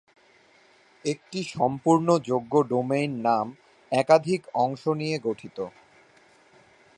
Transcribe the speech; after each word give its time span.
একটি 1.05 1.39
সম্পূর্ণ 1.55 2.07
যোগ্য 2.29 2.53
ডোমেইন 2.71 3.11
নাম 3.27 3.45
একাধিক 3.91 4.41
অংশ 4.63 4.83
নিয়ে 4.99 5.17
গঠিত। 5.19 5.57